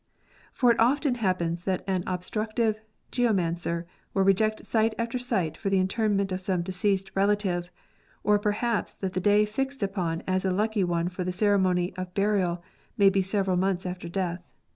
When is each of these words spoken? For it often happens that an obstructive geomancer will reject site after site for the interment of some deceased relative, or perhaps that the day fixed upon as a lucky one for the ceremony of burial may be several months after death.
For 0.51 0.71
it 0.71 0.79
often 0.79 1.13
happens 1.13 1.63
that 1.65 1.83
an 1.85 2.03
obstructive 2.07 2.81
geomancer 3.11 3.85
will 4.15 4.23
reject 4.23 4.65
site 4.65 4.95
after 4.97 5.19
site 5.19 5.55
for 5.55 5.69
the 5.69 5.77
interment 5.77 6.31
of 6.31 6.41
some 6.41 6.63
deceased 6.63 7.11
relative, 7.13 7.69
or 8.23 8.39
perhaps 8.39 8.95
that 8.95 9.13
the 9.13 9.19
day 9.21 9.45
fixed 9.45 9.83
upon 9.83 10.23
as 10.27 10.43
a 10.43 10.49
lucky 10.51 10.83
one 10.83 11.07
for 11.07 11.23
the 11.23 11.31
ceremony 11.31 11.93
of 11.97 12.15
burial 12.15 12.63
may 12.97 13.11
be 13.11 13.21
several 13.21 13.57
months 13.57 13.85
after 13.85 14.09
death. 14.09 14.41